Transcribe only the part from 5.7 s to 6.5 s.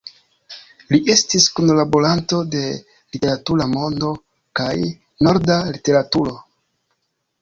Literaturo.